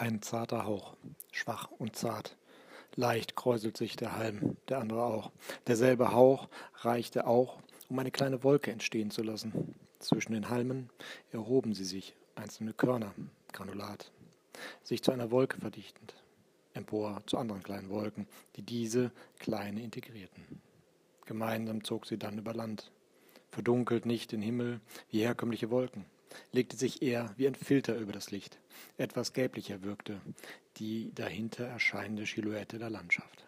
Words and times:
Ein 0.00 0.22
zarter 0.22 0.64
Hauch, 0.64 0.96
schwach 1.30 1.70
und 1.72 1.94
zart. 1.94 2.38
Leicht 2.96 3.36
kräuselt 3.36 3.76
sich 3.76 3.96
der 3.96 4.16
Halm, 4.16 4.56
der 4.70 4.78
andere 4.78 5.04
auch. 5.04 5.30
Derselbe 5.66 6.14
Hauch 6.14 6.48
reichte 6.76 7.26
auch, 7.26 7.58
um 7.90 7.98
eine 7.98 8.10
kleine 8.10 8.42
Wolke 8.42 8.72
entstehen 8.72 9.10
zu 9.10 9.22
lassen. 9.22 9.74
Zwischen 9.98 10.32
den 10.32 10.48
Halmen 10.48 10.88
erhoben 11.32 11.74
sie 11.74 11.84
sich, 11.84 12.16
einzelne 12.34 12.72
Körner, 12.72 13.12
Granulat, 13.52 14.10
sich 14.82 15.02
zu 15.02 15.12
einer 15.12 15.30
Wolke 15.30 15.60
verdichtend, 15.60 16.14
empor 16.72 17.20
zu 17.26 17.36
anderen 17.36 17.62
kleinen 17.62 17.90
Wolken, 17.90 18.26
die 18.56 18.62
diese 18.62 19.12
kleine 19.38 19.82
integrierten. 19.82 20.62
Gemeinsam 21.26 21.84
zog 21.84 22.06
sie 22.06 22.16
dann 22.16 22.38
über 22.38 22.54
Land, 22.54 22.90
verdunkelt 23.50 24.06
nicht 24.06 24.32
den 24.32 24.40
Himmel 24.40 24.80
wie 25.10 25.20
herkömmliche 25.20 25.70
Wolken, 25.70 26.06
legte 26.52 26.76
sich 26.76 27.02
eher 27.02 27.32
wie 27.36 27.46
ein 27.46 27.54
Filter 27.54 27.96
über 27.96 28.12
das 28.12 28.30
Licht. 28.30 28.58
Etwas 28.98 29.32
gelblicher 29.32 29.82
wirkte 29.82 30.20
die 30.76 31.12
dahinter 31.14 31.66
erscheinende 31.66 32.26
Silhouette 32.26 32.78
der 32.78 32.90
Landschaft. 32.90 33.46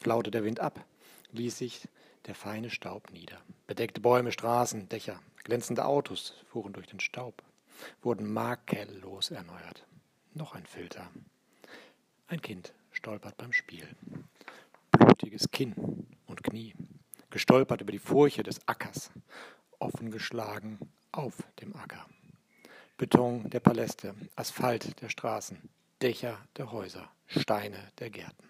Flaute 0.00 0.30
der 0.30 0.44
Wind 0.44 0.60
ab, 0.60 0.84
ließ 1.32 1.58
sich 1.58 1.88
der 2.26 2.34
feine 2.34 2.70
Staub 2.70 3.10
nieder. 3.12 3.40
Bedeckte 3.66 4.00
Bäume, 4.00 4.32
Straßen, 4.32 4.88
Dächer, 4.88 5.20
glänzende 5.44 5.84
Autos 5.84 6.34
fuhren 6.46 6.72
durch 6.72 6.86
den 6.86 7.00
Staub, 7.00 7.42
wurden 8.02 8.32
makellos 8.32 9.30
erneuert. 9.30 9.86
Noch 10.34 10.54
ein 10.54 10.66
Filter. 10.66 11.10
Ein 12.28 12.40
Kind 12.40 12.72
stolpert 12.92 13.36
beim 13.36 13.52
Spiel. 13.52 13.86
Blutiges 14.92 15.50
Kinn 15.50 16.06
und 16.26 16.42
Knie, 16.42 16.74
gestolpert 17.30 17.80
über 17.80 17.92
die 17.92 17.98
Furche 17.98 18.42
des 18.42 18.66
Ackers, 18.66 19.10
offen 19.78 20.10
geschlagen 20.10 20.78
auf 21.10 21.34
dem 21.60 21.74
Acker. 21.76 22.06
Beton 23.02 23.50
der 23.50 23.58
Paläste, 23.58 24.14
Asphalt 24.36 25.02
der 25.02 25.08
Straßen, 25.08 25.58
Dächer 26.00 26.38
der 26.56 26.70
Häuser, 26.70 27.10
Steine 27.26 27.90
der 27.98 28.10
Gärten. 28.10 28.48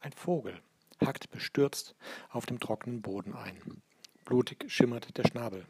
Ein 0.00 0.12
Vogel 0.12 0.58
hackt 1.04 1.30
bestürzt 1.30 1.94
auf 2.30 2.46
dem 2.46 2.60
trockenen 2.60 3.02
Boden 3.02 3.34
ein. 3.34 3.82
Blutig 4.24 4.72
schimmert 4.72 5.18
der 5.18 5.24
Schnabel. 5.28 5.66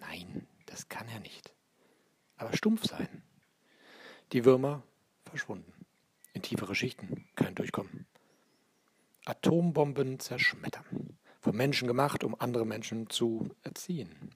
Nein, 0.00 0.48
das 0.66 0.88
kann 0.88 1.06
er 1.06 1.20
nicht. 1.20 1.54
Aber 2.36 2.56
stumpf 2.56 2.84
sein. 2.84 3.22
Die 4.32 4.44
Würmer 4.44 4.82
verschwunden. 5.24 5.72
In 6.32 6.42
tiefere 6.42 6.74
Schichten, 6.74 7.28
kein 7.36 7.54
Durchkommen. 7.54 8.08
Atombomben 9.24 10.18
zerschmettern. 10.18 11.16
Vom 11.42 11.54
Menschen 11.54 11.86
gemacht, 11.86 12.24
um 12.24 12.34
andere 12.40 12.66
Menschen 12.66 13.08
zu 13.08 13.54
erziehen. 13.62 14.32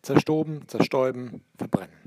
Zerstoben, 0.00 0.66
zerstäuben, 0.66 1.44
verbrennen. 1.58 2.05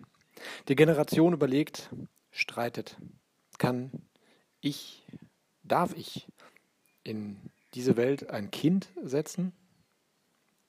Die 0.68 0.76
Generation 0.76 1.34
überlegt, 1.34 1.90
streitet, 2.32 2.98
kann 3.58 3.92
ich, 4.62 5.06
darf 5.64 5.96
ich 5.96 6.28
in 7.04 7.38
diese 7.74 7.98
Welt 7.98 8.30
ein 8.30 8.52
Kind 8.52 8.90
setzen? 9.02 9.54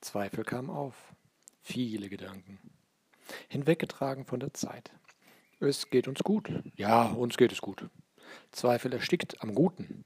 Zweifel 0.01 0.45
kamen 0.45 0.71
auf, 0.71 0.95
viele 1.63 2.09
Gedanken, 2.09 2.59
hinweggetragen 3.49 4.25
von 4.25 4.41
der 4.41 4.55
Zeit. 4.55 4.91
Es 5.61 5.91
geht 5.91 6.09
uns 6.09 6.23
gut. 6.23 6.51
Ja, 6.77 7.05
uns 7.07 7.37
geht 7.37 7.53
es 7.53 7.61
gut. 7.61 7.89
Zweifel 8.51 8.93
erstickt 8.93 9.43
am 9.43 9.55
Guten. 9.55 10.05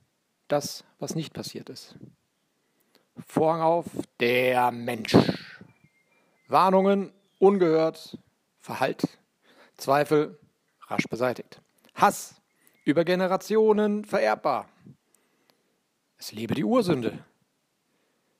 Das, 0.49 0.84
was 0.99 1.15
nicht 1.15 1.33
passiert 1.33 1.69
ist. 1.71 1.97
Vorhang 3.27 3.62
auf, 3.62 3.87
der 4.19 4.73
Mensch. 4.73 5.17
Warnungen 6.49 7.12
ungehört, 7.39 8.19
Verhalt, 8.61 9.19
Zweifel 9.77 10.39
rasch 10.87 11.07
beseitigt. 11.09 11.61
Hass 11.95 12.41
über 12.85 13.05
Generationen 13.05 14.05
vererbbar. 14.05 14.69
Es 16.19 16.33
lebe 16.33 16.55
die 16.55 16.65
Ursünde. 16.65 17.25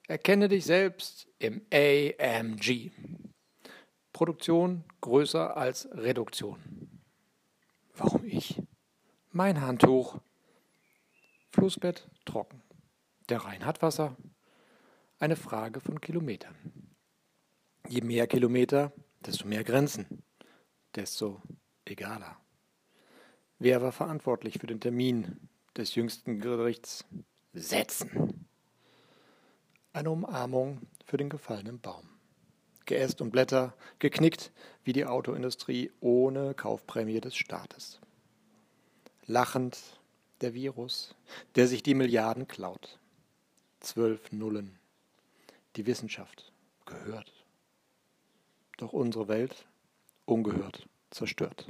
Erkenne 0.07 0.49
dich 0.49 0.65
selbst 0.65 1.29
im 1.39 1.63
AMG. 1.73 2.91
Produktion 4.13 4.85
größer 5.01 5.57
als 5.57 5.89
Reduktion. 5.93 6.59
Warum 7.97 8.25
ich? 8.25 8.63
Mein 9.31 9.61
Handtuch. 9.61 10.21
Flussbett 11.51 12.09
trocken. 12.25 12.63
Der 13.29 13.45
Rhein 13.45 13.65
hat 13.65 13.83
Wasser. 13.83 14.17
Eine 15.19 15.37
Frage 15.37 15.81
von 15.81 16.01
Kilometern. 16.01 16.57
Je 17.89 18.01
mehr 18.01 18.27
Kilometer, 18.27 18.93
desto 19.21 19.47
mehr 19.47 19.65
Grenzen, 19.65 20.24
desto 20.97 21.41
egaler. 21.85 22.37
Wer 23.59 23.83
war 23.83 23.93
verantwortlich 23.93 24.59
für 24.59 24.67
den 24.67 24.81
Termin 24.81 25.49
des 25.77 25.95
jüngsten 25.95 26.41
Gerichts? 26.41 27.05
Setzen. 27.53 28.47
Eine 29.93 30.11
Umarmung 30.11 30.83
für 31.07 31.17
den 31.17 31.31
gefallenen 31.31 31.81
Baum. 31.81 32.09
Geäst 32.85 33.21
und 33.21 33.31
Blätter, 33.31 33.75
geknickt 33.99 34.53
wie 34.83 34.93
die 34.93 35.07
Autoindustrie 35.07 35.93
ohne 36.01 36.55
Kaufprämie 36.55 37.21
des 37.21 37.37
Staates. 37.37 38.01
Lachend 39.27 39.79
der 40.41 40.53
Virus, 40.53 41.15
der 41.55 41.69
sich 41.69 41.83
die 41.83 41.95
Milliarden 41.95 42.49
klaut. 42.49 42.99
Zwölf 43.81 44.33
Nullen. 44.33 44.79
Die 45.77 45.87
Wissenschaft 45.87 46.53
gehört. 46.85 47.33
Doch 48.77 48.93
unsere 48.93 49.29
Welt 49.29 49.67
ungehört 50.27 50.87
zerstört. 51.11 51.67